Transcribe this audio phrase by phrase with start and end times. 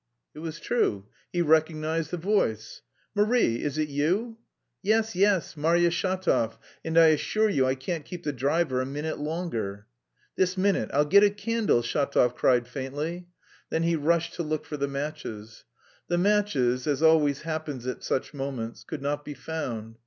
[0.33, 2.81] It was true: he recognised the voice!
[3.13, 3.61] "Marie!...
[3.61, 4.37] Is it you?"
[4.81, 9.19] "Yes, yes, Marya Shatov, and I assure you I can't keep the driver a minute
[9.19, 9.85] longer."
[10.35, 10.89] "This minute...
[10.91, 13.27] I'll get a candle," Shatov cried faintly.
[13.69, 15.65] Then he rushed to look for the matches.
[16.07, 19.99] The matches, as always happens at such moments, could not be found.